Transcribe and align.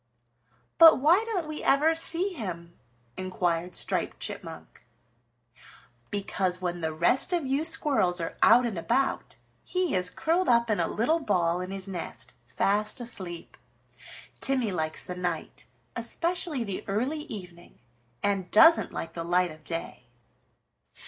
"But 0.79 0.97
why 0.99 1.23
don't 1.25 1.47
we 1.47 1.61
ever 1.61 1.93
see 1.93 2.29
him?" 2.29 2.79
inquired 3.17 3.75
Striped 3.75 4.19
Chipmunk. 4.19 4.81
"Because, 6.09 6.59
when 6.59 6.81
the 6.81 6.91
rest 6.91 7.33
of 7.33 7.45
you 7.45 7.63
squirrels 7.63 8.19
are 8.19 8.35
out 8.41 8.65
and 8.65 8.79
about, 8.79 9.35
he 9.63 9.93
is 9.93 10.09
curled 10.09 10.49
up 10.49 10.71
in 10.71 10.79
a 10.79 10.87
little 10.87 11.19
ball 11.19 11.61
in 11.61 11.69
his 11.69 11.87
nest, 11.87 12.33
fast 12.47 12.99
asleep. 12.99 13.55
Timmy 14.39 14.71
likes 14.71 15.05
the 15.05 15.15
night, 15.15 15.67
especially 15.95 16.63
the 16.63 16.83
early 16.87 17.25
evening, 17.25 17.77
and 18.23 18.49
doesn't 18.49 18.91
like 18.91 19.13
the 19.13 19.23
light 19.23 19.51
of 19.51 19.63
day." 19.63 20.07